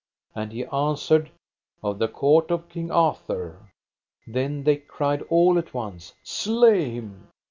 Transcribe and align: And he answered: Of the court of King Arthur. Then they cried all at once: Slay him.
And 0.33 0.51
he 0.51 0.65
answered: 0.65 1.29
Of 1.83 1.99
the 1.99 2.07
court 2.07 2.49
of 2.49 2.69
King 2.69 2.89
Arthur. 2.89 3.69
Then 4.25 4.63
they 4.63 4.77
cried 4.77 5.21
all 5.29 5.59
at 5.59 5.75
once: 5.75 6.15
Slay 6.23 6.89
him. 6.89 7.27